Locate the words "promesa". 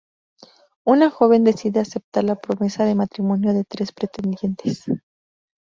2.33-2.85